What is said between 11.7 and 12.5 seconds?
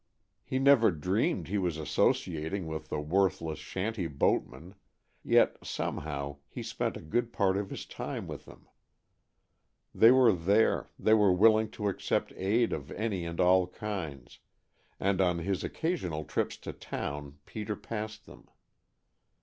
to accept